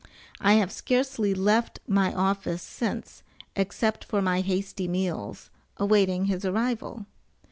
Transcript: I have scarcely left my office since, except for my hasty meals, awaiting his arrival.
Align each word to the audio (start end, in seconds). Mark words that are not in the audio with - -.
I 0.39 0.53
have 0.53 0.71
scarcely 0.71 1.35
left 1.35 1.79
my 1.87 2.11
office 2.11 2.63
since, 2.63 3.21
except 3.55 4.03
for 4.03 4.19
my 4.19 4.41
hasty 4.41 4.87
meals, 4.87 5.51
awaiting 5.77 6.25
his 6.25 6.43
arrival. 6.43 7.05